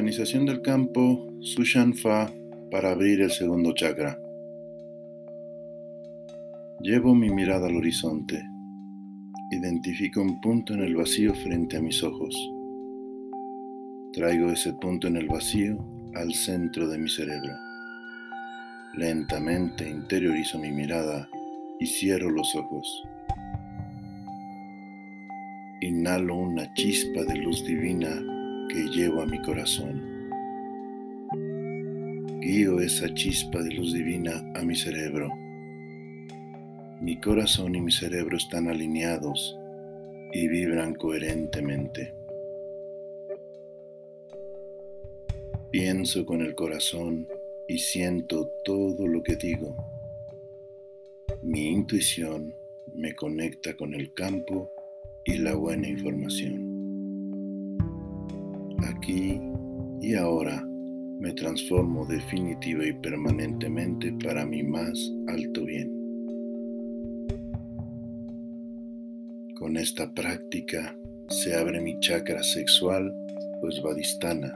[0.00, 2.32] Organización del campo Sushan Fa
[2.70, 4.18] para abrir el segundo chakra.
[6.80, 8.42] Llevo mi mirada al horizonte.
[9.50, 12.34] Identifico un punto en el vacío frente a mis ojos.
[14.14, 15.76] Traigo ese punto en el vacío
[16.14, 17.52] al centro de mi cerebro.
[18.94, 21.28] Lentamente interiorizo mi mirada
[21.78, 23.02] y cierro los ojos.
[25.82, 28.18] Inhalo una chispa de luz divina
[28.72, 30.30] que llevo a mi corazón.
[32.40, 35.28] Guío esa chispa de luz divina a mi cerebro.
[37.00, 39.58] Mi corazón y mi cerebro están alineados
[40.32, 42.14] y vibran coherentemente.
[45.72, 47.26] Pienso con el corazón
[47.66, 49.76] y siento todo lo que digo.
[51.42, 52.54] Mi intuición
[52.94, 54.70] me conecta con el campo
[55.24, 56.69] y la buena información.
[59.00, 59.40] Aquí
[60.02, 60.62] y ahora
[61.20, 65.88] me transformo definitiva y permanentemente para mi más alto bien.
[69.58, 70.94] Con esta práctica
[71.28, 73.10] se abre mi chakra sexual
[73.62, 74.54] pues vadistana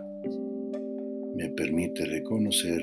[1.35, 2.83] me permite reconocer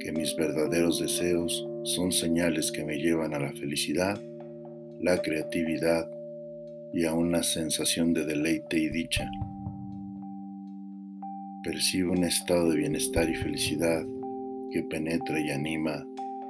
[0.00, 4.18] que mis verdaderos deseos son señales que me llevan a la felicidad,
[5.00, 6.10] la creatividad
[6.94, 9.28] y a una sensación de deleite y dicha.
[11.62, 14.04] Percibo un estado de bienestar y felicidad
[14.70, 16.04] que penetra y anima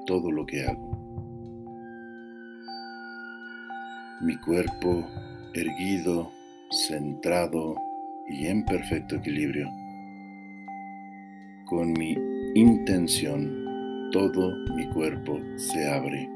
[0.07, 0.89] todo lo que hago.
[4.21, 5.07] Mi cuerpo
[5.55, 6.31] erguido,
[6.71, 7.77] centrado
[8.29, 9.69] y en perfecto equilibrio
[11.69, 12.17] con mi
[12.55, 16.27] intención, todo mi cuerpo se abre.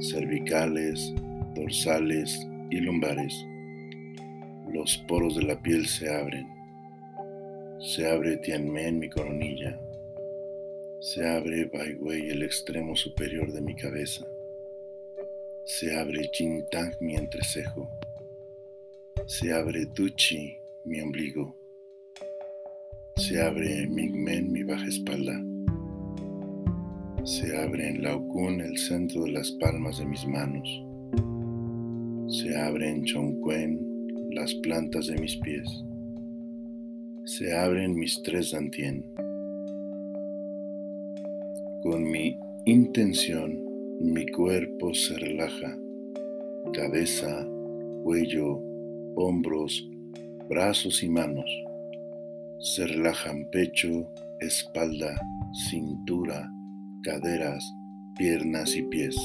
[0.00, 1.14] Cervicales,
[1.54, 3.46] dorsales y lumbares.
[4.72, 6.57] Los poros de la piel se abren.
[7.80, 9.78] Se abre Tianmen, mi coronilla.
[11.00, 14.26] Se abre Bai Wei, el extremo superior de mi cabeza.
[15.64, 17.88] Se abre Jintang, mi entrecejo.
[19.26, 21.58] Se abre Tuchi, mi ombligo
[23.18, 25.42] se abre en Mingmen mi baja espalda.
[27.24, 30.68] Se abre en Laokun el centro de las palmas de mis manos.
[32.28, 35.68] Se abre en Chongquen las plantas de mis pies.
[37.28, 39.04] Se abren mis tres dantien.
[41.82, 43.62] Con mi intención,
[44.00, 45.76] mi cuerpo se relaja.
[46.72, 47.46] Cabeza,
[48.02, 48.58] cuello,
[49.16, 49.86] hombros,
[50.48, 51.50] brazos y manos
[52.60, 55.14] se relajan pecho, espalda,
[55.68, 56.50] cintura,
[57.02, 57.62] caderas,
[58.16, 59.16] piernas y pies.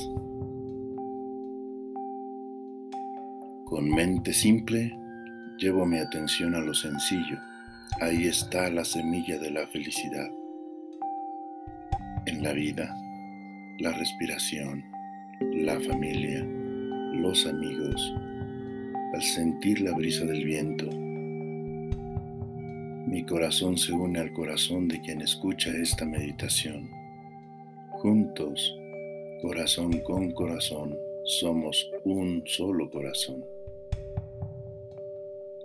[3.63, 4.92] Con mente simple,
[5.58, 7.53] llevo mi atención a lo sencillo.
[8.02, 10.30] Ahí está la semilla de la felicidad.
[12.26, 12.96] En la vida,
[13.80, 14.84] la respiración,
[15.40, 16.44] la familia,
[17.14, 18.14] los amigos,
[19.14, 20.90] al sentir la brisa del viento,
[23.08, 26.90] mi corazón se une al corazón de quien escucha esta meditación.
[28.02, 28.75] Juntos,
[29.42, 33.46] corazón con corazón, somos un solo corazón.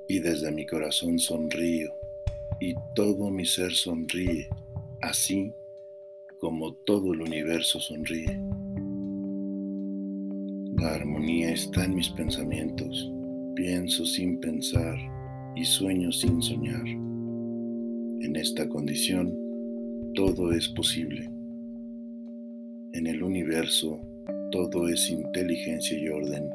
[0.09, 1.98] Y desde mi corazón sonrío
[2.61, 4.49] y todo mi ser sonríe,
[5.03, 5.53] así
[6.41, 8.41] como todo el universo sonríe.
[10.77, 13.13] La armonía está en mis pensamientos,
[13.55, 14.97] pienso sin pensar
[15.57, 16.87] y sueño sin soñar.
[16.87, 19.37] En esta condición,
[20.15, 21.31] todo es posible.
[22.93, 24.01] En el universo,
[24.51, 26.49] todo es inteligencia y orden.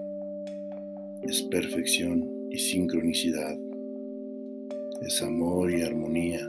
[1.24, 3.58] Es perfección y sincronicidad.
[5.06, 6.40] Es amor y armonía.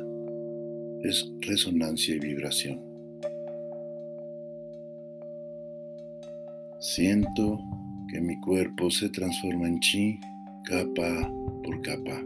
[1.03, 2.81] Es resonancia y vibración.
[6.79, 7.59] Siento
[8.09, 10.21] que mi cuerpo se transforma en chi
[10.65, 11.33] capa
[11.65, 12.23] por capa.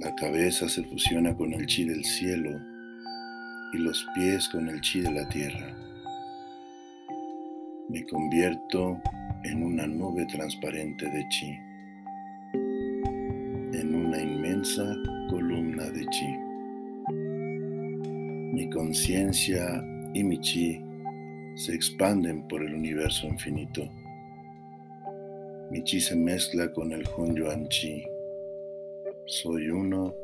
[0.00, 2.60] La cabeza se fusiona con el chi del cielo
[3.72, 5.74] y los pies con el chi de la tierra.
[7.88, 9.00] Me convierto
[9.44, 11.58] en una nube transparente de chi,
[13.78, 14.84] en una inmensa
[15.28, 17.12] columna de chi.
[18.52, 19.84] Mi conciencia
[20.14, 20.80] y mi chi
[21.56, 23.88] se expanden por el universo infinito.
[25.70, 28.02] Mi chi se mezcla con el Hun Yuan Chi
[29.26, 30.14] soy uno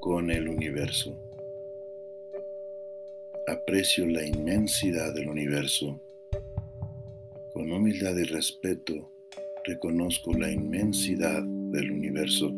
[0.00, 1.18] con el universo.
[3.48, 6.00] Aprecio la inmensidad del universo.
[7.52, 9.10] Con humildad y respeto
[9.64, 12.54] reconozco la inmensidad del universo.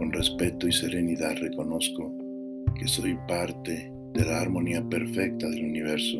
[0.00, 2.10] Con respeto y serenidad reconozco
[2.78, 6.18] que soy parte de la armonía perfecta del universo.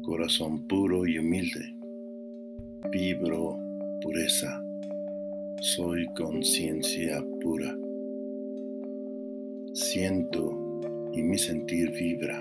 [0.00, 1.76] Corazón puro y humilde.
[2.90, 3.58] Vibro
[4.00, 4.64] pureza.
[5.60, 7.76] Soy conciencia pura.
[9.74, 10.80] Siento
[11.12, 12.40] y mi sentir vibra.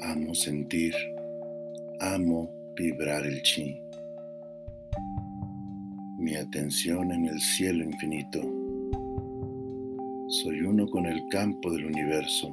[0.00, 0.92] Amo sentir.
[2.00, 3.83] Amo vibrar el chi.
[6.24, 8.40] Mi atención en el cielo infinito.
[10.28, 12.48] Soy uno con el campo del universo.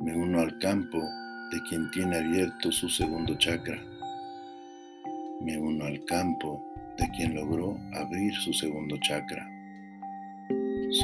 [0.00, 0.98] Me uno al campo
[1.52, 3.78] de quien tiene abierto su segundo chakra.
[5.42, 6.64] Me uno al campo
[6.96, 9.46] de quien logró abrir su segundo chakra.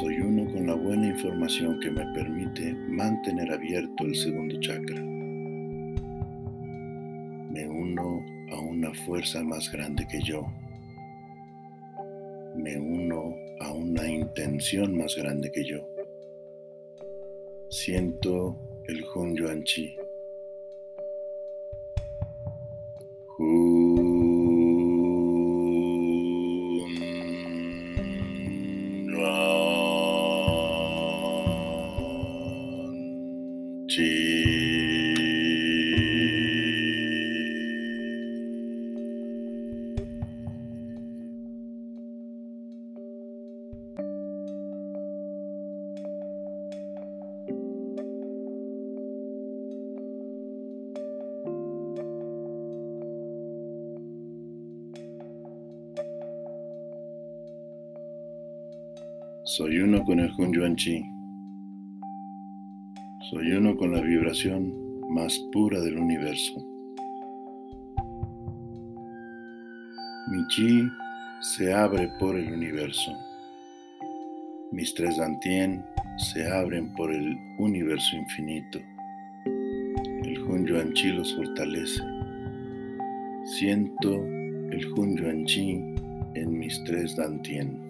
[0.00, 5.02] Soy uno con la buena información que me permite mantener abierto el segundo chakra.
[7.52, 10.50] Me uno a una fuerza más grande que yo.
[12.58, 15.88] Me uno a una intención más grande que yo.
[17.70, 18.58] Siento
[18.88, 19.96] el Hun Yuan Chi.
[59.56, 61.02] Soy uno con el Hun Yuan Chi.
[63.30, 64.74] Soy uno con la vibración
[65.08, 66.52] más pura del universo.
[70.30, 70.86] Mi chi
[71.40, 73.10] se abre por el universo.
[74.70, 75.82] Mis tres dantien
[76.18, 78.78] se abren por el universo infinito.
[80.24, 82.02] El Hun Yuan Chi los fortalece.
[83.44, 85.94] Siento el Hun Yuan Chi
[86.34, 87.87] en mis tres dantien.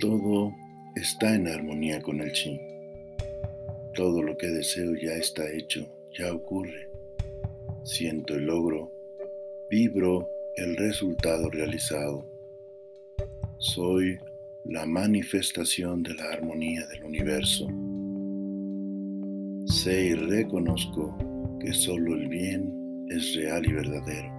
[0.00, 0.56] Todo
[0.96, 2.58] está en armonía con el chi.
[3.94, 5.86] Todo lo que deseo ya está hecho,
[6.18, 6.88] ya ocurre.
[7.84, 8.90] Siento el logro,
[9.68, 10.26] vibro
[10.56, 12.26] el resultado realizado.
[13.58, 14.18] Soy
[14.64, 17.68] la manifestación de la armonía del universo.
[19.66, 21.14] Sé y reconozco
[21.60, 24.32] que solo el bien es real y verdadero.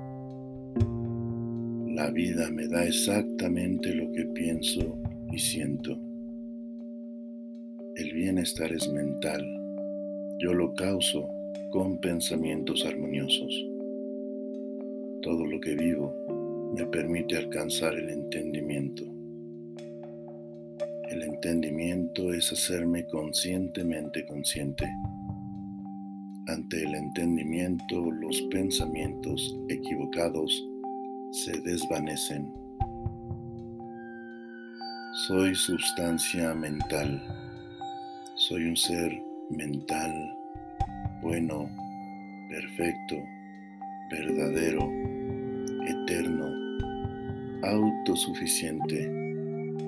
[1.94, 4.98] La vida me da exactamente lo que pienso
[5.32, 5.98] y siento.
[7.96, 9.46] El bienestar es mental.
[10.40, 11.30] Yo lo causo
[11.72, 13.54] con pensamientos armoniosos.
[15.22, 16.14] Todo lo que vivo
[16.76, 19.04] me permite alcanzar el entendimiento.
[21.10, 24.86] El entendimiento es hacerme conscientemente consciente.
[26.48, 30.66] Ante el entendimiento los pensamientos equivocados
[31.32, 32.61] se desvanecen
[35.14, 37.22] soy sustancia mental.
[38.36, 40.12] Soy un ser mental,
[41.22, 41.70] bueno,
[42.50, 43.18] perfecto,
[44.10, 44.90] verdadero,
[45.86, 46.48] eterno,
[47.64, 49.12] autosuficiente,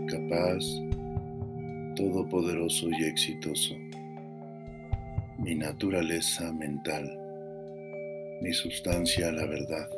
[0.08, 0.60] capaz,
[1.96, 3.76] todopoderoso y exitoso.
[5.38, 7.18] Mi naturaleza mental,
[8.42, 9.90] mi sustancia la verdad,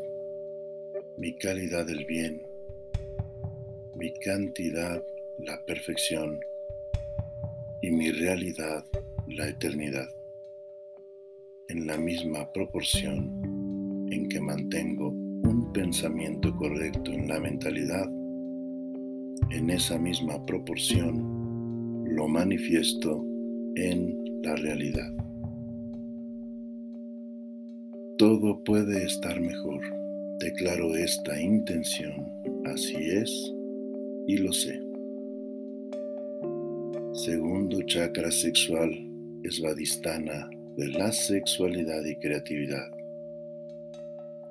[1.17, 2.41] mi calidad del bien,
[3.95, 5.01] mi cantidad
[5.39, 6.39] la perfección
[7.81, 8.85] y mi realidad
[9.27, 10.07] la eternidad,
[11.67, 18.05] en la misma proporción en que mantengo un pensamiento correcto en la mentalidad,
[19.51, 23.25] en esa misma proporción lo manifiesto
[23.75, 25.11] en la realidad.
[28.17, 29.81] Todo puede estar mejor.
[30.39, 32.25] Declaro esta intención.
[32.65, 33.53] Así es
[34.27, 34.94] y lo sé.
[37.23, 38.91] Segundo chakra sexual
[39.43, 42.91] es Vadistana de la sexualidad y creatividad.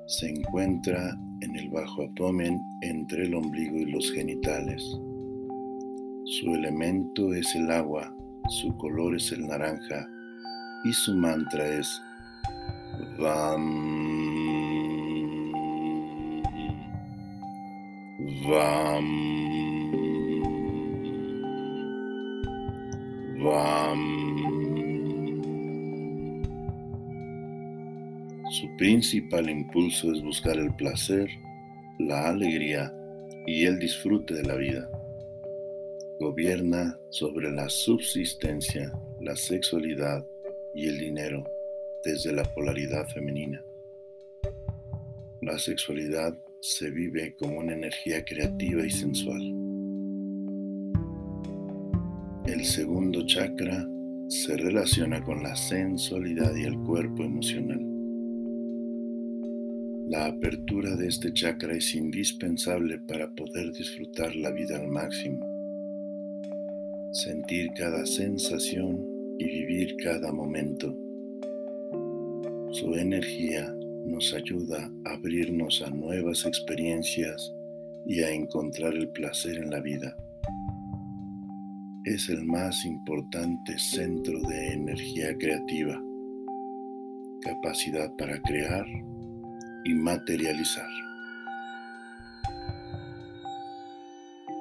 [0.07, 4.81] Se encuentra en el bajo abdomen entre el ombligo y los genitales.
[6.25, 8.11] Su elemento es el agua,
[8.49, 10.09] su color es el naranja
[10.85, 12.01] y su mantra es
[13.19, 13.93] Vam.
[18.49, 19.74] Vam.
[28.49, 31.29] Su principal impulso es buscar el placer
[31.99, 32.93] la alegría
[33.45, 34.89] y el disfrute de la vida.
[36.19, 40.25] Gobierna sobre la subsistencia, la sexualidad
[40.73, 41.43] y el dinero
[42.03, 43.63] desde la polaridad femenina.
[45.41, 49.54] La sexualidad se vive como una energía creativa y sensual.
[52.65, 53.87] El segundo chakra
[54.27, 57.79] se relaciona con la sensualidad y el cuerpo emocional.
[60.09, 65.45] La apertura de este chakra es indispensable para poder disfrutar la vida al máximo,
[67.11, 68.99] sentir cada sensación
[69.37, 70.97] y vivir cada momento.
[72.71, 73.71] Su energía
[74.07, 77.53] nos ayuda a abrirnos a nuevas experiencias
[78.07, 80.17] y a encontrar el placer en la vida.
[82.05, 85.99] Es el más importante centro de energía creativa,
[87.41, 88.85] capacidad para crear
[89.85, 90.87] y materializar.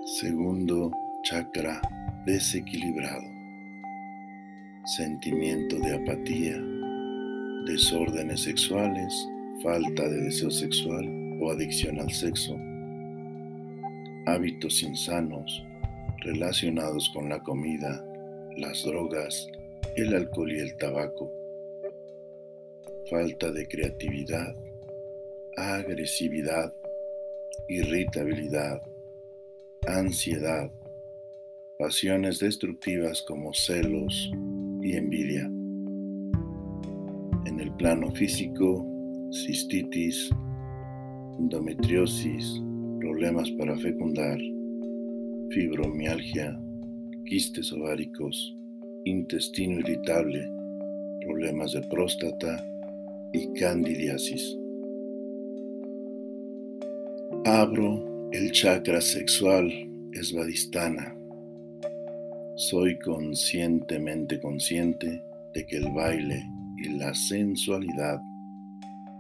[0.07, 0.91] Segundo
[1.23, 1.83] chakra
[2.25, 3.27] desequilibrado.
[4.97, 6.59] Sentimiento de apatía,
[7.67, 9.13] desórdenes sexuales,
[9.63, 12.57] falta de deseo sexual o adicción al sexo,
[14.25, 15.63] hábitos insanos
[16.25, 18.05] relacionados con la comida,
[18.57, 19.47] las drogas,
[19.97, 21.31] el alcohol y el tabaco,
[23.11, 24.57] falta de creatividad,
[25.57, 26.75] agresividad,
[27.69, 28.83] irritabilidad,
[29.87, 30.71] ansiedad,
[31.79, 34.31] pasiones destructivas como celos
[34.83, 35.45] y envidia.
[37.47, 38.87] En el plano físico,
[39.31, 40.31] cistitis,
[41.39, 42.63] endometriosis,
[43.01, 44.39] problemas para fecundar,
[45.51, 46.59] fibromialgia,
[47.27, 48.57] quistes ováricos,
[49.05, 50.49] intestino irritable,
[51.21, 52.65] problemas de próstata
[53.33, 54.57] y candidiasis.
[57.45, 59.71] Abro el chakra sexual
[60.13, 61.15] esvadistana.
[62.57, 65.23] Soy conscientemente consciente
[65.55, 66.43] de que el baile
[66.79, 68.21] y la sensualidad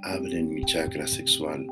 [0.03, 1.67] abren mi chakra sexual.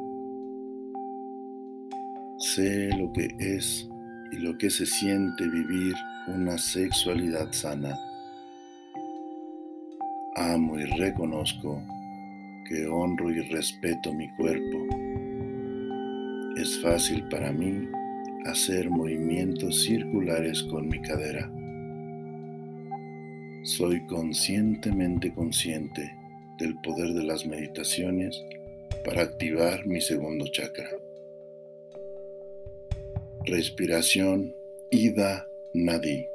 [2.38, 3.88] Sé lo que es
[4.32, 5.94] y lo que se siente vivir
[6.26, 7.96] una sexualidad sana.
[10.36, 11.82] Amo y reconozco
[12.66, 14.86] que honro y respeto mi cuerpo
[16.56, 17.88] es fácil para mí
[18.46, 21.50] hacer movimientos circulares con mi cadera.
[23.64, 26.14] Soy conscientemente consciente
[26.58, 28.40] del poder de las meditaciones
[29.04, 30.88] para activar mi segundo chakra.
[33.44, 34.54] Respiración
[34.90, 36.31] Ida Nadi.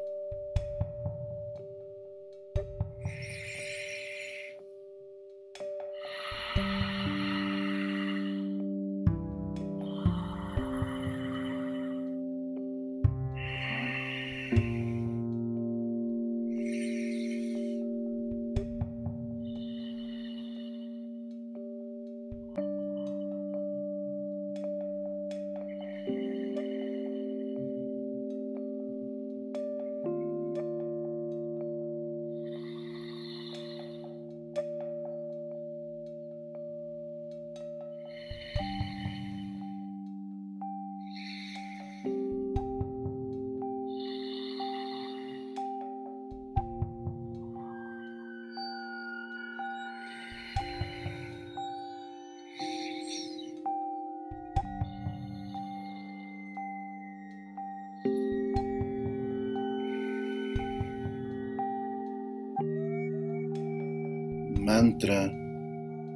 [64.77, 65.33] Mantra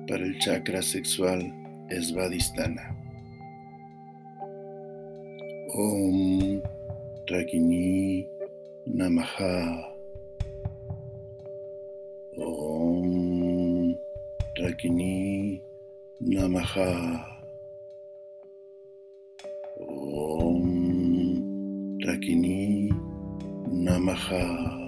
[0.07, 1.41] para el chakra sexual
[1.89, 2.95] es Vadistana.
[5.73, 6.61] Om
[7.27, 8.27] Ragini
[8.85, 9.95] Namaha.
[12.37, 13.95] Om
[14.59, 15.59] Ragini
[16.19, 16.91] Namaha.
[19.79, 20.61] Om
[22.05, 22.89] Namaha.
[23.71, 24.80] Namaha.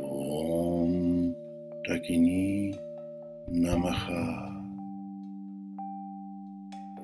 [0.00, 1.34] Om
[1.88, 2.74] Ragini
[3.50, 4.48] Namaha.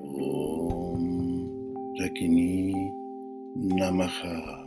[0.01, 1.03] Om
[1.99, 2.73] Ragini
[3.55, 4.65] Namaha.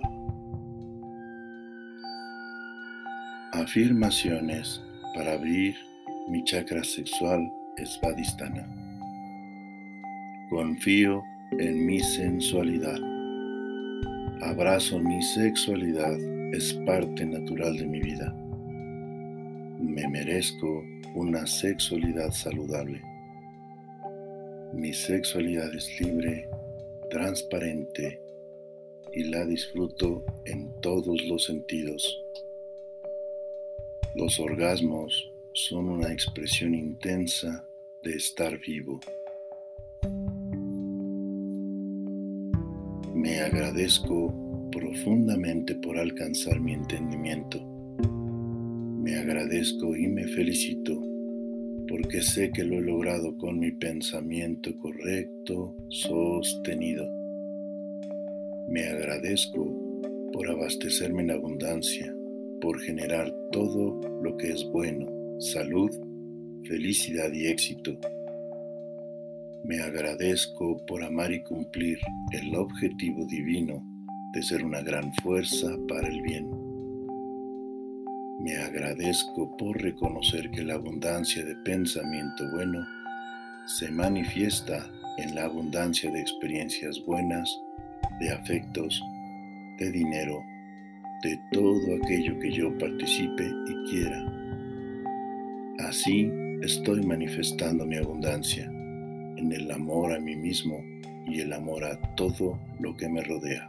[3.52, 4.80] Afirmaciones
[5.14, 5.74] para abrir
[6.28, 7.50] mi chakra sexual
[7.84, 8.68] Svadhisthana.
[10.48, 11.22] Confío
[11.58, 13.13] en mi sensualidad.
[14.42, 16.18] Abrazo mi sexualidad,
[16.52, 18.32] es parte natural de mi vida.
[19.78, 23.00] Me merezco una sexualidad saludable.
[24.72, 26.48] Mi sexualidad es libre,
[27.10, 28.20] transparente
[29.12, 32.22] y la disfruto en todos los sentidos.
[34.16, 37.66] Los orgasmos son una expresión intensa
[38.02, 39.00] de estar vivo.
[43.24, 47.58] Me agradezco profundamente por alcanzar mi entendimiento.
[49.02, 51.02] Me agradezco y me felicito
[51.88, 57.08] porque sé que lo he logrado con mi pensamiento correcto, sostenido.
[58.68, 59.74] Me agradezco
[60.30, 62.14] por abastecerme en abundancia
[62.60, 65.08] por generar todo lo que es bueno,
[65.40, 65.90] salud,
[66.68, 67.98] felicidad y éxito.
[69.64, 71.98] Me agradezco por amar y cumplir
[72.32, 73.82] el objetivo divino
[74.34, 76.50] de ser una gran fuerza para el bien.
[78.40, 82.86] Me agradezco por reconocer que la abundancia de pensamiento bueno
[83.64, 87.48] se manifiesta en la abundancia de experiencias buenas,
[88.20, 89.02] de afectos,
[89.78, 90.44] de dinero,
[91.22, 94.22] de todo aquello que yo participe y quiera.
[95.78, 96.30] Así
[96.60, 98.70] estoy manifestando mi abundancia
[99.44, 100.82] en el amor a mí mismo
[101.26, 103.68] y el amor a todo lo que me rodea.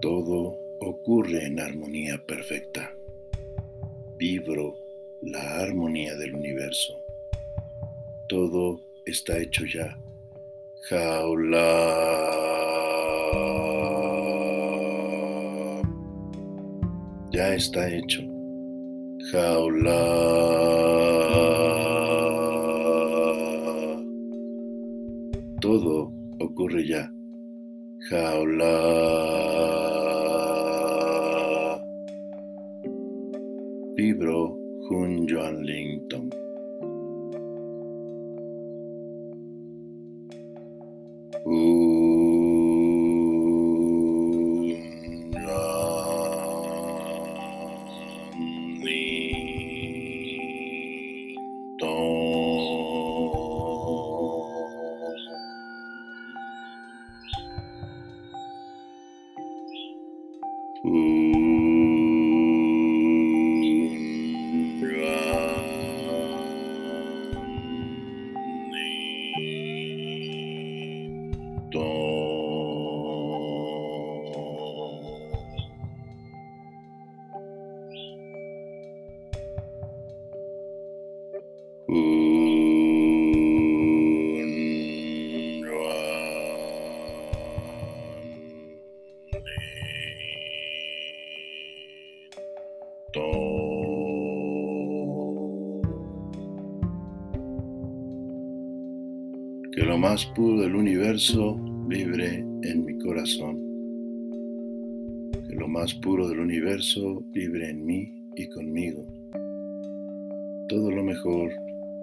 [0.00, 2.90] Todo ocurre en armonía perfecta.
[4.18, 4.74] Vibro
[5.22, 7.00] la armonía del universo.
[8.28, 9.96] Todo está hecho ya.
[10.88, 12.24] Jaula.
[17.30, 18.22] ya está hecho.
[19.32, 20.83] Jaula.
[25.74, 27.10] Todo ocurre ya.
[28.08, 28.74] Jaula.
[33.96, 34.56] Vibro
[34.86, 36.30] Jun Joan Lington.
[100.04, 101.56] Más puro del universo
[101.88, 103.56] vibre en mi corazón.
[105.48, 109.06] Que lo más puro del universo vibre en mí y conmigo.
[110.68, 111.50] Todo lo mejor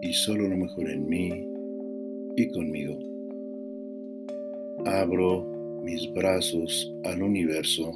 [0.01, 1.29] y solo lo mejor en mí
[2.37, 2.97] y conmigo.
[4.87, 5.45] Abro
[5.83, 7.91] mis brazos al universo,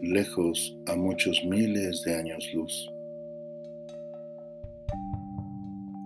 [0.00, 2.90] lejos a muchos miles de años luz.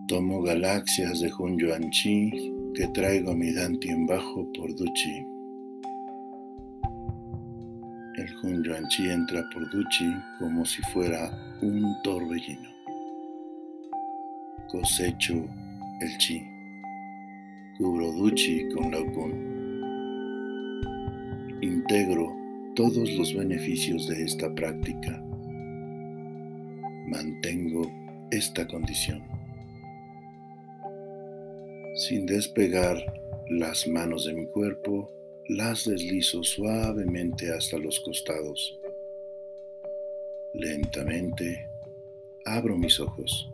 [0.09, 5.25] Tomo galaxias de Yuan-Chi que traigo mi en bajo por Duchi.
[8.17, 11.31] El Yuan-Chi entra por Duchi como si fuera
[11.63, 12.69] un torbellino.
[14.69, 15.35] Cosecho
[16.01, 16.43] el Chi.
[17.79, 19.55] Cubro Duchi con Laokun.
[21.63, 22.37] Integro
[22.75, 25.23] todos los beneficios de esta práctica.
[27.07, 27.89] Mantengo
[28.33, 29.44] esta condición
[31.95, 35.11] sin despegar las manos de mi cuerpo,
[35.47, 38.79] las deslizo suavemente hasta los costados.
[40.53, 41.69] Lentamente
[42.45, 43.51] abro mis ojos.